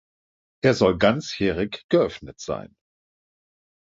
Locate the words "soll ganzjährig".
0.73-1.85